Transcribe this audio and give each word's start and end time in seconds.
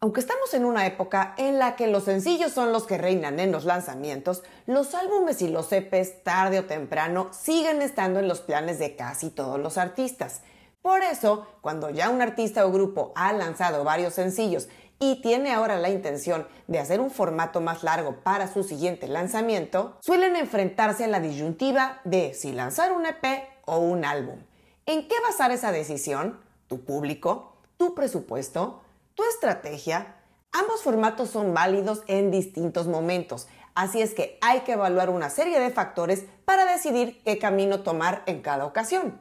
Aunque 0.00 0.20
estamos 0.20 0.54
en 0.54 0.64
una 0.64 0.86
época 0.86 1.34
en 1.38 1.58
la 1.58 1.74
que 1.74 1.88
los 1.88 2.04
sencillos 2.04 2.52
son 2.52 2.70
los 2.70 2.84
que 2.84 2.98
reinan 2.98 3.40
en 3.40 3.50
los 3.50 3.64
lanzamientos, 3.64 4.44
los 4.64 4.94
álbumes 4.94 5.42
y 5.42 5.48
los 5.48 5.72
EPs 5.72 6.22
tarde 6.22 6.60
o 6.60 6.66
temprano 6.66 7.30
siguen 7.32 7.82
estando 7.82 8.20
en 8.20 8.28
los 8.28 8.40
planes 8.40 8.78
de 8.78 8.94
casi 8.94 9.28
todos 9.28 9.58
los 9.58 9.76
artistas. 9.76 10.42
Por 10.82 11.02
eso, 11.02 11.48
cuando 11.62 11.90
ya 11.90 12.10
un 12.10 12.22
artista 12.22 12.64
o 12.64 12.70
grupo 12.70 13.10
ha 13.16 13.32
lanzado 13.32 13.82
varios 13.82 14.14
sencillos 14.14 14.68
y 15.00 15.20
tiene 15.20 15.52
ahora 15.52 15.80
la 15.80 15.90
intención 15.90 16.46
de 16.68 16.78
hacer 16.78 17.00
un 17.00 17.10
formato 17.10 17.60
más 17.60 17.82
largo 17.82 18.20
para 18.22 18.46
su 18.46 18.62
siguiente 18.62 19.08
lanzamiento, 19.08 19.96
suelen 19.98 20.36
enfrentarse 20.36 21.06
a 21.06 21.08
la 21.08 21.18
disyuntiva 21.18 22.00
de 22.04 22.34
si 22.34 22.52
lanzar 22.52 22.92
un 22.92 23.04
EP 23.04 23.24
o 23.64 23.78
un 23.78 24.04
álbum. 24.04 24.38
¿En 24.86 25.08
qué 25.08 25.16
basar 25.26 25.50
esa 25.50 25.72
decisión? 25.72 26.38
¿Tu 26.68 26.84
público? 26.84 27.56
¿Tu 27.78 27.96
presupuesto? 27.96 28.82
Tu 29.18 29.24
estrategia, 29.24 30.14
ambos 30.52 30.82
formatos 30.82 31.30
son 31.30 31.52
válidos 31.52 32.04
en 32.06 32.30
distintos 32.30 32.86
momentos, 32.86 33.48
así 33.74 34.00
es 34.00 34.14
que 34.14 34.38
hay 34.40 34.60
que 34.60 34.74
evaluar 34.74 35.10
una 35.10 35.28
serie 35.28 35.58
de 35.58 35.70
factores 35.70 36.22
para 36.44 36.64
decidir 36.64 37.20
qué 37.24 37.36
camino 37.36 37.80
tomar 37.80 38.22
en 38.26 38.42
cada 38.42 38.64
ocasión. 38.64 39.20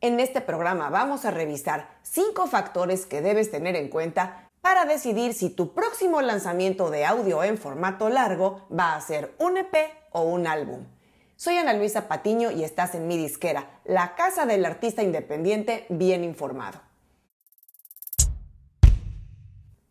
En 0.00 0.20
este 0.20 0.42
programa 0.42 0.90
vamos 0.90 1.24
a 1.24 1.32
revisar 1.32 1.88
cinco 2.02 2.46
factores 2.46 3.04
que 3.04 3.20
debes 3.20 3.50
tener 3.50 3.74
en 3.74 3.88
cuenta 3.88 4.48
para 4.60 4.84
decidir 4.84 5.34
si 5.34 5.50
tu 5.50 5.74
próximo 5.74 6.22
lanzamiento 6.22 6.88
de 6.90 7.04
audio 7.04 7.42
en 7.42 7.58
formato 7.58 8.10
largo 8.10 8.64
va 8.70 8.94
a 8.94 9.00
ser 9.00 9.34
un 9.40 9.56
EP 9.56 9.74
o 10.12 10.22
un 10.22 10.46
álbum. 10.46 10.86
Soy 11.34 11.56
Ana 11.56 11.72
Luisa 11.72 12.06
Patiño 12.06 12.52
y 12.52 12.62
estás 12.62 12.94
en 12.94 13.08
mi 13.08 13.16
disquera, 13.16 13.80
la 13.84 14.14
casa 14.14 14.46
del 14.46 14.64
artista 14.64 15.02
independiente 15.02 15.84
bien 15.88 16.22
informado. 16.22 16.91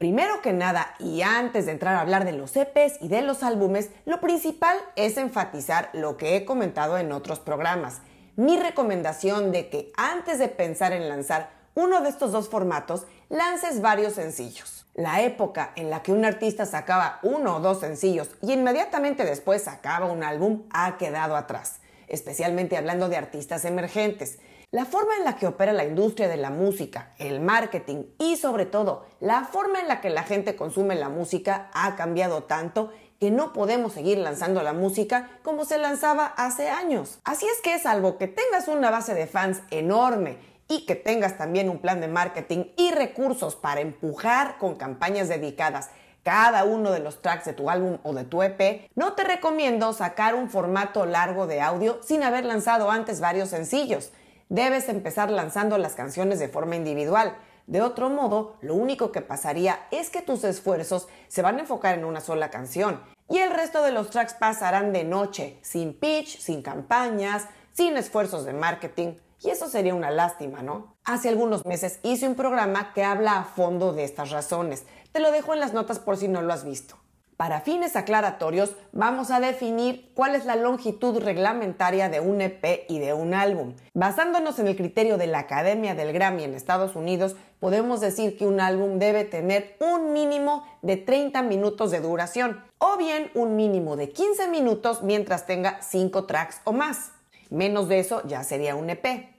Primero 0.02 0.42
que 0.42 0.52
nada, 0.52 0.96
y 0.98 1.22
antes 1.22 1.68
de 1.68 1.74
entrar 1.74 1.96
a 1.96 2.02
hablar 2.02 2.26
de 2.26 2.32
los 2.32 2.56
EPs 2.56 3.00
y 3.02 3.08
de 3.08 3.22
los 3.22 3.44
álbumes, 3.44 3.92
lo 4.06 4.20
principal 4.20 4.76
es 4.96 5.16
enfatizar 5.16 5.92
lo 5.94 6.18
que 6.18 6.36
he 6.36 6.44
comentado 6.44 6.98
en 6.98 7.12
otros 7.12 7.40
programas. 7.40 8.00
Mi 8.36 8.58
recomendación 8.58 9.52
de 9.52 9.70
que 9.70 9.92
antes 9.96 10.40
de 10.40 10.48
pensar 10.48 10.92
en 10.92 11.08
lanzar 11.08 11.52
uno 11.76 12.02
de 12.02 12.10
estos 12.10 12.32
dos 12.32 12.50
formatos, 12.50 13.06
lances 13.30 13.80
varios 13.80 14.14
sencillos. 14.14 14.88
La 14.96 15.22
época 15.22 15.72
en 15.76 15.92
la 15.92 16.02
que 16.02 16.14
un 16.14 16.26
artista 16.26 16.66
sacaba 16.66 17.20
uno 17.22 17.58
o 17.58 17.60
dos 17.60 17.82
sencillos 17.82 18.32
y 18.42 18.54
inmediatamente 18.54 19.24
después 19.24 19.66
sacaba 19.66 20.08
un 20.08 20.24
álbum 20.24 20.64
ha 20.72 20.98
quedado 20.98 21.36
atrás, 21.36 21.76
especialmente 22.08 22.76
hablando 22.76 23.08
de 23.08 23.18
artistas 23.18 23.66
emergentes. 23.66 24.40
La 24.74 24.86
forma 24.86 25.18
en 25.18 25.26
la 25.26 25.36
que 25.36 25.48
opera 25.48 25.74
la 25.74 25.84
industria 25.84 26.30
de 26.30 26.38
la 26.38 26.50
música, 26.50 27.12
el 27.18 27.42
marketing 27.42 28.06
y 28.18 28.38
sobre 28.38 28.66
todo 28.66 29.06
la 29.20 29.44
forma 29.44 29.82
en 29.82 29.90
la 29.90 30.00
que 30.00 30.10
la 30.10 30.24
gente 30.24 30.56
consume 30.56 30.96
la 30.96 31.10
música 31.10 31.70
ha 31.74 31.98
cambiado 31.98 32.44
tanto 32.44 32.90
que 33.20 33.32
no 33.32 33.52
podemos 33.52 33.92
seguir 33.92 34.18
lanzando 34.18 34.64
la 34.64 34.72
música 34.72 35.30
como 35.44 35.66
se 35.66 35.78
lanzaba 35.78 36.26
hace 36.26 36.70
años. 36.70 37.20
Así 37.26 37.46
es 37.48 37.60
que 37.62 37.80
salvo 37.80 38.18
que 38.18 38.30
tengas 38.30 38.70
una 38.70 38.90
base 38.92 39.14
de 39.14 39.28
fans 39.28 39.62
enorme 39.72 40.38
y 40.70 40.86
que 40.86 40.96
tengas 40.96 41.38
también 41.38 41.70
un 41.70 41.80
plan 41.80 42.00
de 42.00 42.08
marketing 42.08 42.68
y 42.78 42.92
recursos 42.92 43.58
para 43.58 43.82
empujar 43.82 44.58
con 44.58 44.76
campañas 44.76 45.28
dedicadas 45.28 45.90
cada 46.24 46.64
uno 46.64 46.92
de 46.92 47.00
los 47.00 47.22
tracks 47.22 47.44
de 47.44 47.54
tu 47.54 47.70
álbum 47.70 47.98
o 48.04 48.14
de 48.14 48.24
tu 48.24 48.42
EP, 48.42 48.90
no 48.96 49.14
te 49.14 49.24
recomiendo 49.26 49.92
sacar 49.92 50.36
un 50.36 50.50
formato 50.50 51.06
largo 51.06 51.46
de 51.46 51.60
audio 51.60 52.00
sin 52.04 52.24
haber 52.24 52.46
lanzado 52.46 52.90
antes 52.90 53.20
varios 53.20 53.50
sencillos 53.50 54.14
debes 54.52 54.90
empezar 54.90 55.32
lanzando 55.32 55.78
las 55.78 55.94
canciones 55.94 56.38
de 56.38 56.50
forma 56.50 56.76
individual. 56.76 57.38
De 57.68 57.82
otro 57.82 58.10
modo, 58.10 58.58
lo 58.60 58.76
único 58.76 59.14
que 59.14 59.22
pasaría 59.22 59.80
es 59.92 60.10
que 60.10 60.22
tus 60.22 60.44
esfuerzos 60.44 61.08
se 61.30 61.42
van 61.42 61.56
a 61.56 61.62
enfocar 61.62 61.98
en 61.98 62.04
una 62.04 62.20
sola 62.20 62.52
canción 62.52 63.00
y 63.30 63.38
el 63.38 63.50
resto 63.50 63.82
de 63.82 63.94
los 63.94 64.10
tracks 64.10 64.34
pasarán 64.34 64.92
de 64.92 65.06
noche, 65.06 65.58
sin 65.62 65.94
pitch, 65.94 66.38
sin 66.38 66.62
campañas, 66.62 67.46
sin 67.72 67.96
esfuerzos 67.96 68.44
de 68.44 68.52
marketing. 68.52 69.14
Y 69.40 69.52
eso 69.52 69.70
sería 69.70 69.96
una 69.96 70.12
lástima, 70.12 70.62
¿no? 70.62 70.98
Hace 71.06 71.30
algunos 71.30 71.66
meses 71.66 72.00
hice 72.04 72.28
un 72.28 72.36
programa 72.36 72.92
que 72.94 73.06
habla 73.06 73.40
a 73.40 73.46
fondo 73.46 73.94
de 73.94 74.04
estas 74.04 74.32
razones. 74.32 74.84
Te 75.14 75.22
lo 75.22 75.32
dejo 75.32 75.54
en 75.54 75.62
las 75.62 75.72
notas 75.72 75.98
por 76.00 76.18
si 76.18 76.28
no 76.28 76.42
lo 76.42 76.52
has 76.52 76.66
visto. 76.66 76.98
Para 77.42 77.62
fines 77.62 77.96
aclaratorios, 77.96 78.76
vamos 78.92 79.32
a 79.32 79.40
definir 79.40 80.12
cuál 80.14 80.36
es 80.36 80.46
la 80.46 80.56
longitud 80.56 81.24
reglamentaria 81.24 82.08
de 82.08 82.20
un 82.20 82.40
EP 82.40 82.86
y 82.88 83.00
de 83.00 83.14
un 83.14 83.34
álbum. 83.34 83.74
Basándonos 83.96 84.60
en 84.60 84.68
el 84.68 84.76
criterio 84.76 85.18
de 85.18 85.26
la 85.26 85.40
Academia 85.40 85.96
del 85.96 86.14
Grammy 86.14 86.44
en 86.44 86.54
Estados 86.54 86.96
Unidos, 86.96 87.36
podemos 87.60 88.00
decir 88.00 88.38
que 88.38 88.46
un 88.46 88.60
álbum 88.60 89.00
debe 89.00 89.24
tener 89.24 89.76
un 89.80 90.14
mínimo 90.14 90.68
de 90.84 90.98
30 90.98 91.42
minutos 91.42 91.90
de 91.90 92.02
duración 92.02 92.64
o 92.78 92.96
bien 92.98 93.32
un 93.34 93.56
mínimo 93.56 93.96
de 93.96 94.12
15 94.12 94.48
minutos 94.50 95.02
mientras 95.02 95.48
tenga 95.48 95.82
5 95.82 96.28
tracks 96.28 96.62
o 96.64 96.74
más. 96.74 97.10
Menos 97.50 97.90
de 97.90 98.02
eso 98.02 98.22
ya 98.28 98.44
sería 98.44 98.76
un 98.76 98.92
EP. 98.92 99.32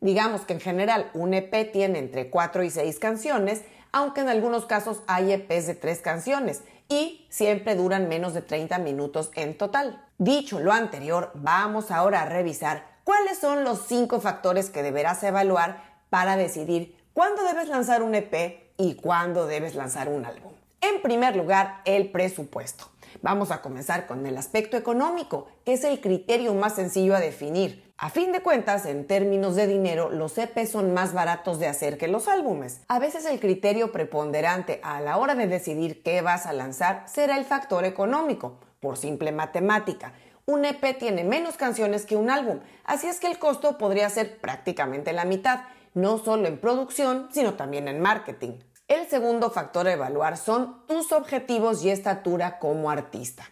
Digamos 0.00 0.42
que 0.42 0.52
en 0.52 0.60
general 0.60 1.10
un 1.14 1.34
EP 1.34 1.72
tiene 1.72 1.98
entre 1.98 2.30
4 2.30 2.62
y 2.62 2.70
6 2.70 3.00
canciones, 3.00 3.62
aunque 3.90 4.20
en 4.20 4.28
algunos 4.28 4.66
casos 4.66 5.02
hay 5.08 5.32
EPs 5.32 5.66
de 5.66 5.74
3 5.74 5.98
canciones 6.00 6.62
y 6.90 7.24
siempre 7.30 7.76
duran 7.76 8.08
menos 8.08 8.34
de 8.34 8.42
30 8.42 8.78
minutos 8.78 9.30
en 9.34 9.56
total. 9.56 10.04
Dicho 10.18 10.58
lo 10.60 10.72
anterior, 10.72 11.30
vamos 11.34 11.90
ahora 11.90 12.22
a 12.22 12.26
revisar 12.26 12.84
cuáles 13.04 13.38
son 13.38 13.64
los 13.64 13.86
cinco 13.86 14.20
factores 14.20 14.68
que 14.68 14.82
deberás 14.82 15.22
evaluar 15.22 15.82
para 16.10 16.36
decidir 16.36 16.96
cuándo 17.14 17.42
debes 17.44 17.68
lanzar 17.68 18.02
un 18.02 18.14
EP 18.14 18.72
y 18.76 18.96
cuándo 18.96 19.46
debes 19.46 19.76
lanzar 19.76 20.08
un 20.08 20.26
álbum. 20.26 20.52
En 20.80 21.00
primer 21.00 21.36
lugar, 21.36 21.80
el 21.84 22.10
presupuesto. 22.10 22.90
Vamos 23.22 23.50
a 23.50 23.60
comenzar 23.60 24.06
con 24.06 24.26
el 24.26 24.36
aspecto 24.36 24.76
económico, 24.76 25.48
que 25.64 25.74
es 25.74 25.84
el 25.84 26.00
criterio 26.00 26.54
más 26.54 26.74
sencillo 26.74 27.14
a 27.14 27.20
definir. 27.20 27.89
A 28.02 28.08
fin 28.08 28.32
de 28.32 28.40
cuentas, 28.40 28.86
en 28.86 29.06
términos 29.06 29.56
de 29.56 29.66
dinero, 29.66 30.08
los 30.08 30.38
EP 30.38 30.66
son 30.66 30.94
más 30.94 31.12
baratos 31.12 31.58
de 31.58 31.66
hacer 31.66 31.98
que 31.98 32.08
los 32.08 32.28
álbumes. 32.28 32.80
A 32.88 32.98
veces 32.98 33.26
el 33.26 33.38
criterio 33.38 33.92
preponderante 33.92 34.80
a 34.82 35.02
la 35.02 35.18
hora 35.18 35.34
de 35.34 35.46
decidir 35.46 36.02
qué 36.02 36.22
vas 36.22 36.46
a 36.46 36.54
lanzar 36.54 37.04
será 37.06 37.36
el 37.36 37.44
factor 37.44 37.84
económico, 37.84 38.58
por 38.80 38.96
simple 38.96 39.32
matemática. 39.32 40.14
Un 40.46 40.64
EP 40.64 40.98
tiene 40.98 41.24
menos 41.24 41.58
canciones 41.58 42.06
que 42.06 42.16
un 42.16 42.30
álbum, 42.30 42.60
así 42.84 43.06
es 43.06 43.20
que 43.20 43.26
el 43.26 43.38
costo 43.38 43.76
podría 43.76 44.08
ser 44.08 44.38
prácticamente 44.38 45.12
la 45.12 45.26
mitad, 45.26 45.64
no 45.92 46.16
solo 46.16 46.48
en 46.48 46.56
producción, 46.56 47.28
sino 47.30 47.52
también 47.52 47.86
en 47.86 48.00
marketing. 48.00 48.60
El 48.88 49.08
segundo 49.08 49.50
factor 49.50 49.86
a 49.86 49.92
evaluar 49.92 50.38
son 50.38 50.86
tus 50.86 51.12
objetivos 51.12 51.84
y 51.84 51.90
estatura 51.90 52.60
como 52.60 52.90
artista. 52.90 53.44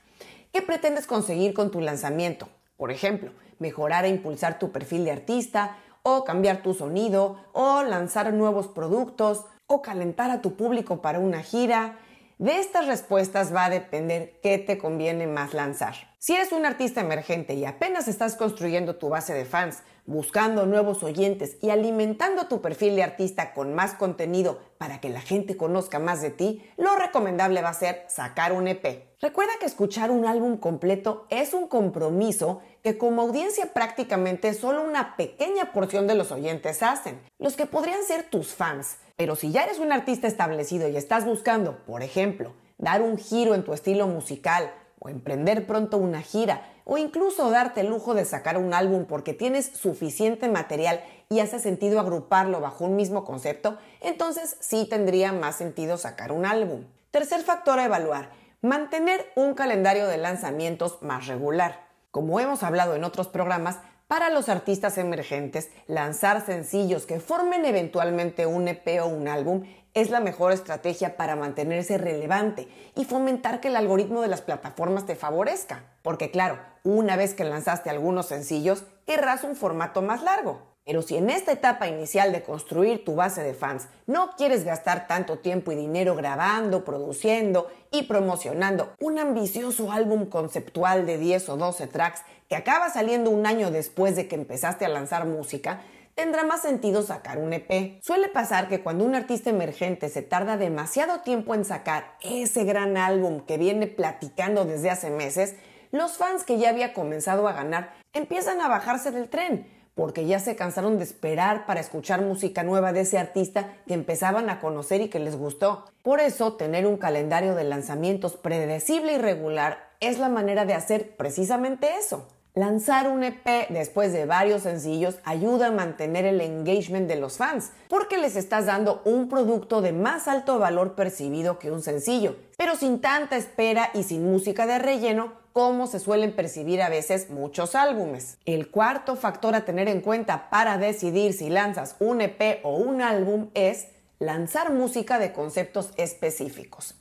¿Qué 0.54 0.62
pretendes 0.62 1.06
conseguir 1.06 1.53
con 1.53 1.70
tu 1.70 1.82
lanzamiento? 1.82 2.48
Por 2.78 2.91
ejemplo, 2.92 3.32
mejorar 3.59 4.05
e 4.05 4.09
impulsar 4.09 4.59
tu 4.59 4.73
perfil 4.73 5.05
de 5.05 5.11
artista, 5.11 5.77
o 6.03 6.25
cambiar 6.25 6.63
tu 6.63 6.75
sonido, 6.75 7.37
o 7.53 7.83
lanzar 7.83 8.33
nuevos 8.33 8.67
productos, 8.69 9.45
o 9.67 9.83
calentar 9.83 10.31
a 10.31 10.41
tu 10.41 10.55
público 10.57 11.03
para 11.03 11.19
una 11.19 11.43
gira. 11.43 11.99
De 12.39 12.59
estas 12.59 12.87
respuestas 12.87 13.55
va 13.55 13.67
a 13.67 13.71
depender 13.71 14.41
qué 14.43 14.59
te 14.59 14.79
conviene 14.79 15.27
más 15.27 15.55
lanzar. 15.55 16.08
Si 16.21 16.34
eres 16.34 16.51
un 16.51 16.67
artista 16.67 17.01
emergente 17.01 17.55
y 17.55 17.65
apenas 17.65 18.09
estás 18.09 18.34
construyendo 18.34 18.97
tu 18.97 19.09
base 19.09 19.34
de 19.34 19.45
fans, 19.45 19.84
buscando 20.05 20.67
nuevos 20.67 21.05
oyentes 21.05 21.59
y 21.62 21.71
alimentando 21.71 22.49
tu 22.49 22.61
perfil 22.61 22.97
de 22.97 23.05
artista 23.05 23.55
con 23.55 23.73
más 23.73 23.95
contenido 23.95 24.59
para 24.78 25.01
que 25.01 25.11
la 25.11 25.21
gente 25.21 25.57
conozca 25.57 26.01
más 26.01 26.21
de 26.21 26.31
ti, 26.31 26.69
lo 26.77 26.97
recomendable 26.97 27.62
va 27.62 27.69
a 27.69 27.75
ser 27.75 28.05
sacar 28.09 28.53
un 28.53 28.67
EP. 28.67 29.15
Recuerda 29.21 29.53
que 29.61 29.67
escuchar 29.67 30.11
un 30.11 30.27
álbum 30.27 30.57
completo 30.57 31.28
es 31.31 31.55
un 31.55 31.69
compromiso 31.69 32.62
que 32.83 32.99
como 32.99 33.23
audiencia 33.23 33.73
prácticamente 33.73 34.55
solo 34.55 34.83
una 34.83 35.15
pequeña 35.15 35.73
porción 35.73 36.09
de 36.09 36.17
los 36.17 36.33
oyentes 36.33 36.83
hacen, 36.83 37.21
los 37.39 37.55
que 37.55 37.67
podrían 37.67 38.03
ser 38.03 38.25
tus 38.25 38.49
fans. 38.49 38.97
Pero 39.15 39.37
si 39.37 39.53
ya 39.53 39.62
eres 39.62 39.78
un 39.78 39.93
artista 39.93 40.27
establecido 40.27 40.89
y 40.89 40.97
estás 40.97 41.25
buscando, 41.25 41.84
por 41.87 42.03
ejemplo, 42.03 42.55
dar 42.77 43.03
un 43.03 43.19
giro 43.19 43.54
en 43.54 43.63
tu 43.63 43.72
estilo 43.72 44.09
musical, 44.09 44.72
o 45.00 45.09
emprender 45.09 45.66
pronto 45.66 45.98
una 45.98 46.22
gira, 46.22 46.62
o 46.84 46.98
incluso 46.98 47.50
darte 47.50 47.83
el 47.83 47.89
lujo 47.89 48.15
de 48.15 48.24
sacar 48.24 48.56
un 48.56 48.74
álbum 48.74 49.04
porque 49.04 49.34
tienes 49.34 49.66
suficiente 49.66 50.48
material 50.48 51.00
y 51.28 51.41
hace 51.41 51.59
sentido 51.59 52.00
agruparlo 52.00 52.60
bajo 52.60 52.84
un 52.84 52.97
mismo 52.97 53.24
concepto, 53.24 53.78
entonces 54.00 54.56
sí 54.60 54.86
tendría 54.89 55.33
más 55.33 55.56
sentido 55.56 55.98
sacar 55.98 56.33
un 56.33 56.47
álbum. 56.47 56.84
Tercer 57.10 57.42
factor 57.42 57.78
a 57.78 57.84
evaluar, 57.84 58.30
mantener 58.62 59.27
un 59.36 59.54
calendario 59.54 60.06
de 60.06 60.18
lanzamientos 60.18 61.03
más 61.03 61.27
regular. 61.27 61.86
Como 62.10 62.41
hemos 62.41 62.62
hablado 62.62 62.94
en 62.94 63.04
otros 63.04 63.28
programas, 63.28 63.78
para 64.09 64.31
los 64.31 64.49
artistas 64.49 64.97
emergentes, 64.97 65.71
lanzar 65.87 66.45
sencillos 66.45 67.05
que 67.05 67.21
formen 67.21 67.66
eventualmente 67.66 68.47
un 68.47 68.66
EP 68.66 69.03
o 69.03 69.07
un 69.07 69.28
álbum 69.28 69.65
es 69.93 70.09
la 70.09 70.21
mejor 70.21 70.53
estrategia 70.53 71.16
para 71.19 71.37
mantenerse 71.37 71.99
relevante 71.99 72.69
y 72.97 73.05
fomentar 73.05 73.60
que 73.60 73.69
el 73.69 73.77
algoritmo 73.77 74.22
de 74.22 74.28
las 74.28 74.41
plataformas 74.41 75.05
te 75.05 75.15
favorezca. 75.15 75.84
Porque 76.03 76.31
claro, 76.31 76.59
una 76.84 77.16
vez 77.16 77.34
que 77.34 77.45
lanzaste 77.45 77.91
algunos 77.91 78.27
sencillos, 78.27 78.84
querrás 79.07 79.45
un 79.45 79.57
formato 79.57 80.01
más 80.01 80.22
largo. 80.22 80.67
Pero 80.89 81.03
si 81.03 81.19
en 81.19 81.29
esta 81.29 81.53
etapa 81.53 81.87
inicial 81.87 82.33
de 82.33 82.43
construir 82.43 83.05
tu 83.05 83.15
base 83.15 83.43
de 83.43 83.53
fans 83.53 83.89
no 84.07 84.31
quieres 84.39 84.65
gastar 84.65 85.07
tanto 85.07 85.39
tiempo 85.39 85.71
y 85.71 85.77
dinero 85.77 86.15
grabando, 86.15 86.83
produciendo 86.83 87.69
y 87.91 88.05
promocionando 88.05 88.95
un 88.99 89.19
ambicioso 89.19 89.93
álbum 89.93 90.25
conceptual 90.25 91.05
de 91.05 91.19
10 91.19 91.51
o 91.51 91.57
12 91.59 91.89
tracks 91.89 92.23
que 92.49 92.57
acaba 92.57 92.89
saliendo 92.89 93.29
un 93.29 93.45
año 93.45 93.71
después 93.71 94.17
de 94.17 94.29
que 94.29 94.37
empezaste 94.37 94.87
a 94.87 94.89
lanzar 94.89 95.27
música, 95.27 95.83
tendrá 96.15 96.45
más 96.45 96.63
sentido 96.63 97.03
sacar 97.03 97.37
un 97.37 97.53
EP. 97.53 98.01
Suele 98.03 98.29
pasar 98.29 98.71
que 98.71 98.83
cuando 98.83 99.05
un 99.05 99.15
artista 99.15 99.51
emergente 99.51 100.09
se 100.09 100.23
tarda 100.23 100.57
demasiado 100.57 101.21
tiempo 101.21 101.55
en 101.55 101.67
sacar 101.67 102.17
ese 102.23 102.65
gran 102.65 102.97
álbum 102.97 103.41
que 103.41 103.59
viene 103.59 103.89
platicando 103.89 104.65
desde 104.65 104.89
hace 104.89 105.11
meses, 105.11 105.55
los 105.91 106.17
fans 106.17 106.45
que 106.45 106.57
ya 106.57 106.71
había 106.71 106.95
comenzado 106.95 107.47
a 107.47 107.53
ganar 107.53 107.93
empiezan 108.15 108.63
a 108.63 108.69
bajarse 108.69 109.11
del 109.11 109.29
tren 109.29 109.78
porque 109.98 110.27
ya 110.27 110.39
se 110.39 110.54
cansaron 110.54 110.97
de 110.97 111.03
esperar 111.03 111.66
para 111.66 111.80
escuchar 111.80 112.22
música 112.22 112.62
nueva 112.62 112.92
de 112.92 113.00
ese 113.00 113.18
artista 113.18 113.74
que 113.89 113.95
empezaban 113.95 114.48
a 114.48 114.60
conocer 114.60 115.00
y 115.00 115.09
que 115.09 115.18
les 115.18 115.34
gustó. 115.34 115.86
Por 116.04 116.21
eso, 116.21 116.53
tener 116.53 116.86
un 116.86 116.98
calendario 116.98 117.56
de 117.56 117.65
lanzamientos 117.65 118.36
predecible 118.36 119.15
y 119.15 119.18
regular 119.18 119.91
es 119.98 120.21
la 120.21 120.28
manera 120.28 120.65
de 120.66 120.74
hacer 120.74 121.16
precisamente 121.16 121.97
eso. 121.98 122.28
Lanzar 122.59 123.07
un 123.07 123.22
EP 123.22 123.69
después 123.69 124.13
de 124.13 124.27
varios 124.27 124.63
sencillos 124.63 125.21
ayuda 125.22 125.69
a 125.69 125.71
mantener 125.71 126.25
el 126.25 126.41
engagement 126.41 127.07
de 127.07 127.15
los 127.15 127.37
fans, 127.37 127.71
porque 127.87 128.19
les 128.19 128.34
estás 128.34 128.66
dando 128.66 129.01
un 129.05 129.28
producto 129.28 129.81
de 129.81 129.93
más 129.93 130.27
alto 130.27 130.59
valor 130.59 130.97
percibido 130.97 131.60
que 131.60 131.71
un 131.71 131.83
sencillo, 131.83 132.34
pero 132.57 132.75
sin 132.75 133.01
tanta 133.01 133.37
espera 133.37 133.91
y 133.95 134.03
sin 134.03 134.28
música 134.28 134.66
de 134.66 134.81
relleno 134.81 135.34
como 135.53 135.87
se 135.87 136.01
suelen 136.01 136.34
percibir 136.34 136.83
a 136.83 136.89
veces 136.89 137.31
muchos 137.31 137.77
álbumes. 137.77 138.39
El 138.45 138.72
cuarto 138.72 139.15
factor 139.15 139.54
a 139.54 139.65
tener 139.65 139.87
en 139.87 140.01
cuenta 140.01 140.51
para 140.51 140.78
decidir 140.78 141.34
si 141.34 141.51
lanzas 141.51 141.95
un 142.01 142.22
EP 142.22 142.59
o 142.65 142.75
un 142.75 143.03
álbum 143.03 143.51
es 143.54 143.87
lanzar 144.19 144.72
música 144.72 145.21
de 145.21 145.33
conceptos 145.33 145.93
específicos. 145.97 146.97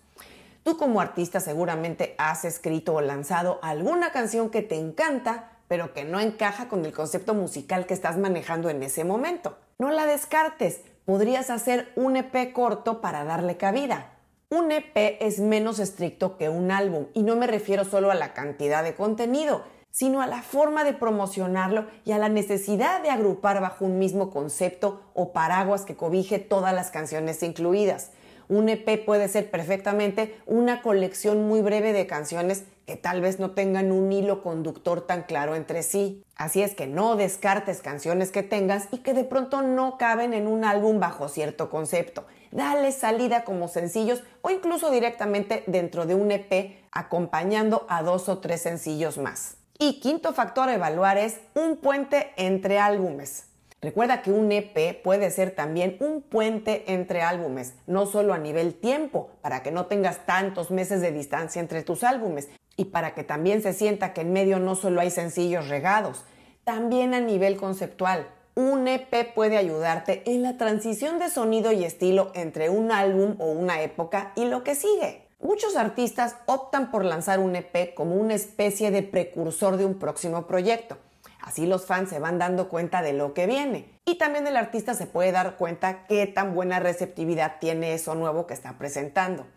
Tú 0.68 0.76
como 0.76 1.00
artista 1.00 1.40
seguramente 1.40 2.14
has 2.18 2.44
escrito 2.44 2.96
o 2.96 3.00
lanzado 3.00 3.58
alguna 3.62 4.12
canción 4.12 4.50
que 4.50 4.62
te 4.62 4.76
encanta, 4.76 5.52
pero 5.70 5.94
que 5.94 6.04
no 6.04 6.20
encaja 6.20 6.68
con 6.68 6.84
el 6.84 6.92
concepto 6.92 7.34
musical 7.34 7.86
que 7.86 7.94
estás 7.94 8.18
manejando 8.18 8.70
en 8.70 8.84
ese 8.84 9.06
momento. 9.06 9.58
No 9.80 9.92
la 9.92 10.06
descartes, 10.06 10.82
podrías 11.06 11.52
hacer 11.52 11.94
un 11.96 12.18
EP 12.18 12.52
corto 12.52 13.00
para 13.00 13.24
darle 13.24 13.56
cabida. 13.56 14.12
Un 14.50 14.74
EP 14.74 15.16
es 15.22 15.40
menos 15.40 15.80
estricto 15.80 16.36
que 16.36 16.50
un 16.50 16.70
álbum 16.70 17.06
y 17.14 17.24
no 17.24 17.38
me 17.38 17.48
refiero 17.48 17.86
solo 17.86 18.12
a 18.12 18.16
la 18.16 18.34
cantidad 18.34 18.84
de 18.84 18.94
contenido, 18.94 19.64
sino 19.90 20.20
a 20.20 20.28
la 20.28 20.42
forma 20.42 20.84
de 20.84 20.92
promocionarlo 20.92 21.86
y 22.04 22.12
a 22.12 22.18
la 22.18 22.28
necesidad 22.28 23.02
de 23.02 23.10
agrupar 23.10 23.62
bajo 23.62 23.86
un 23.86 24.00
mismo 24.00 24.32
concepto 24.32 25.02
o 25.14 25.32
paraguas 25.32 25.86
que 25.86 25.96
cobije 25.96 26.40
todas 26.40 26.74
las 26.74 26.92
canciones 26.92 27.42
incluidas. 27.42 28.12
Un 28.50 28.70
EP 28.70 29.06
puede 29.06 29.28
ser 29.28 29.52
perfectamente 29.52 30.38
una 30.46 30.82
colección 30.82 31.48
muy 31.48 31.62
breve 31.62 31.94
de 31.94 32.08
canciones 32.08 32.64
que 32.86 32.96
tal 32.96 33.20
vez 33.20 33.40
no 33.40 33.52
tengan 33.52 33.92
un 33.92 34.12
hilo 34.12 34.42
conductor 34.42 35.06
tan 35.06 35.24
claro 35.24 35.56
entre 35.56 35.84
sí. 35.84 36.24
Así 36.36 36.62
es 36.62 36.74
que 36.74 36.88
no 36.88 37.18
descartes 37.18 37.82
canciones 37.82 38.32
que 38.32 38.44
tengas 38.44 38.88
y 38.92 39.00
que 39.00 39.14
de 39.14 39.26
pronto 39.26 39.62
no 39.62 39.98
caben 39.98 40.34
en 40.34 40.48
un 40.48 40.64
álbum 40.64 41.00
bajo 41.00 41.28
cierto 41.28 41.70
concepto 41.70 42.26
dale 42.52 42.92
salida 42.92 43.44
como 43.44 43.68
sencillos 43.68 44.24
o 44.42 44.50
incluso 44.50 44.92
directamente 44.92 45.64
dentro 45.68 46.06
de 46.06 46.16
un 46.16 46.32
EP 46.32 46.78
acompañando 46.92 47.86
a 47.90 48.04
dos 48.04 48.30
o 48.30 48.40
tres 48.40 48.62
sencillos 48.62 49.18
más. 49.18 49.58
Y 49.80 50.00
quinto 50.00 50.34
factor 50.34 50.70
a 50.70 50.74
evaluar 50.74 51.18
es 51.18 51.40
un 51.54 51.78
puente 51.78 52.34
entre 52.36 52.80
álbumes. 52.80 53.46
Recuerda 53.88 54.22
que 54.22 54.34
un 54.34 54.52
EP 54.52 55.02
puede 55.02 55.32
ser 55.32 55.52
también 55.52 55.96
un 56.02 56.22
puente 56.22 56.84
entre 56.92 57.22
álbumes, 57.22 57.74
no 57.88 58.06
solo 58.06 58.34
a 58.34 58.38
nivel 58.38 58.74
tiempo, 58.74 59.30
para 59.40 59.64
que 59.64 59.72
no 59.72 59.86
tengas 59.86 60.26
tantos 60.26 60.72
meses 60.72 61.00
de 61.00 61.14
distancia 61.14 61.62
entre 61.62 61.84
tus 61.84 62.04
álbumes 62.04 62.50
y 62.76 62.84
para 62.84 63.14
que 63.14 63.24
también 63.24 63.62
se 63.62 63.72
sienta 63.72 64.12
que 64.12 64.20
en 64.20 64.34
medio 64.34 64.60
no 64.60 64.76
solo 64.76 65.00
hay 65.00 65.10
sencillos 65.10 65.70
regados, 65.70 66.26
también 66.66 67.14
a 67.14 67.22
nivel 67.22 67.56
conceptual 67.56 68.28
un 68.56 68.90
EP 68.90 69.34
puede 69.34 69.56
ayudarte 69.56 70.22
en 70.26 70.44
la 70.44 70.58
transición 70.58 71.18
de 71.18 71.30
sonido 71.30 71.72
y 71.72 71.86
estilo 71.86 72.34
entre 72.36 72.70
un 72.70 72.92
álbum 72.92 73.38
o 73.40 73.46
una 73.46 73.84
época 73.84 74.34
y 74.36 74.44
lo 74.44 74.66
que 74.66 74.76
sigue. 74.76 75.30
Muchos 75.40 75.78
artistas 75.78 76.36
optan 76.46 76.92
por 76.92 77.06
lanzar 77.06 77.40
un 77.40 77.56
EP 77.56 77.94
como 77.96 78.16
una 78.16 78.34
especie 78.34 78.92
de 78.92 79.04
precursor 79.04 79.78
de 79.78 79.86
un 79.86 79.98
próximo 79.98 80.46
proyecto. 80.46 80.98
Así 81.48 81.66
los 81.66 81.86
fans 81.86 82.10
se 82.10 82.20
van 82.20 82.40
dando 82.40 82.68
cuenta 82.70 83.02
de 83.02 83.14
lo 83.14 83.34
que 83.34 83.48
viene. 83.48 84.00
Y 84.06 84.18
también 84.18 84.46
el 84.48 84.58
artista 84.58 84.94
se 84.94 85.08
puede 85.08 85.32
dar 85.32 85.56
cuenta 85.56 86.06
qué 86.08 86.28
tan 86.28 86.54
buena 86.54 86.80
receptividad 86.80 87.60
tiene 87.60 87.94
eso 87.94 88.16
nuevo 88.16 88.48
que 88.48 88.54
está 88.54 88.78
presentando. 88.78 89.48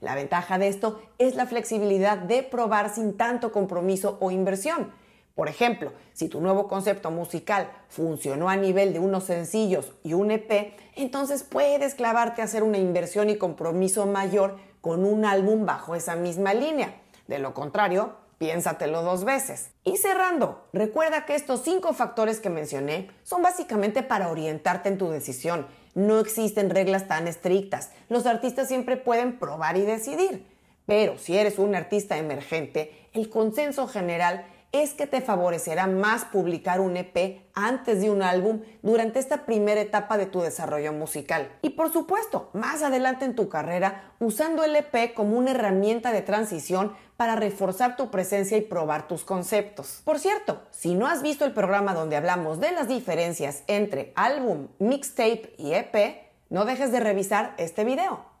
La 0.00 0.14
ventaja 0.14 0.58
de 0.58 0.68
esto 0.68 1.00
es 1.18 1.36
la 1.36 1.46
flexibilidad 1.46 2.18
de 2.18 2.42
probar 2.42 2.94
sin 2.94 3.16
tanto 3.16 3.52
compromiso 3.52 4.18
o 4.20 4.30
inversión 4.30 4.92
por 5.36 5.50
ejemplo, 5.50 5.92
si 6.14 6.28
tu 6.30 6.40
nuevo 6.40 6.66
concepto 6.66 7.10
musical 7.10 7.70
funcionó 7.90 8.48
a 8.48 8.56
nivel 8.56 8.94
de 8.94 9.00
unos 9.00 9.24
sencillos 9.24 9.92
y 10.02 10.14
un 10.14 10.30
EP, 10.30 10.72
entonces 10.94 11.42
puedes 11.42 11.94
clavarte 11.94 12.40
a 12.40 12.46
hacer 12.46 12.62
una 12.62 12.78
inversión 12.78 13.28
y 13.28 13.36
compromiso 13.36 14.06
mayor 14.06 14.56
con 14.80 15.04
un 15.04 15.26
álbum 15.26 15.66
bajo 15.66 15.94
esa 15.94 16.16
misma 16.16 16.54
línea. 16.54 17.02
De 17.28 17.38
lo 17.38 17.52
contrario, 17.52 18.14
piénsatelo 18.38 19.02
dos 19.02 19.24
veces. 19.24 19.70
Y 19.84 19.96
cerrando, 19.96 20.66
recuerda 20.72 21.24
que 21.24 21.34
estos 21.34 21.62
cinco 21.62 21.92
factores 21.94 22.40
que 22.40 22.50
mencioné 22.50 23.10
son 23.22 23.42
básicamente 23.42 24.02
para 24.02 24.28
orientarte 24.28 24.88
en 24.88 24.98
tu 24.98 25.10
decisión. 25.10 25.66
No 25.94 26.20
existen 26.20 26.70
reglas 26.70 27.08
tan 27.08 27.26
estrictas. 27.28 27.90
Los 28.08 28.26
artistas 28.26 28.68
siempre 28.68 28.96
pueden 28.96 29.38
probar 29.38 29.76
y 29.76 29.82
decidir. 29.82 30.46
Pero 30.86 31.18
si 31.18 31.36
eres 31.36 31.58
un 31.58 31.74
artista 31.74 32.16
emergente, 32.16 33.08
el 33.12 33.28
consenso 33.28 33.88
general 33.88 34.46
es 34.82 34.94
que 34.94 35.06
te 35.06 35.20
favorecerá 35.20 35.86
más 35.86 36.24
publicar 36.24 36.80
un 36.80 36.96
EP 36.96 37.42
antes 37.54 38.00
de 38.00 38.10
un 38.10 38.22
álbum 38.22 38.60
durante 38.82 39.18
esta 39.18 39.46
primera 39.46 39.80
etapa 39.80 40.18
de 40.18 40.26
tu 40.26 40.40
desarrollo 40.40 40.92
musical. 40.92 41.50
Y 41.62 41.70
por 41.70 41.92
supuesto, 41.92 42.50
más 42.52 42.82
adelante 42.82 43.24
en 43.24 43.34
tu 43.34 43.48
carrera, 43.48 44.12
usando 44.18 44.64
el 44.64 44.76
EP 44.76 45.14
como 45.14 45.36
una 45.36 45.52
herramienta 45.52 46.12
de 46.12 46.22
transición 46.22 46.92
para 47.16 47.36
reforzar 47.36 47.96
tu 47.96 48.10
presencia 48.10 48.56
y 48.56 48.62
probar 48.62 49.08
tus 49.08 49.24
conceptos. 49.24 50.02
Por 50.04 50.18
cierto, 50.18 50.62
si 50.70 50.94
no 50.94 51.06
has 51.06 51.22
visto 51.22 51.44
el 51.44 51.52
programa 51.52 51.94
donde 51.94 52.16
hablamos 52.16 52.60
de 52.60 52.72
las 52.72 52.88
diferencias 52.88 53.62
entre 53.66 54.12
álbum, 54.16 54.68
mixtape 54.78 55.54
y 55.58 55.72
EP, 55.72 56.26
no 56.50 56.64
dejes 56.64 56.92
de 56.92 57.00
revisar 57.00 57.54
este 57.58 57.84
video. 57.84 58.35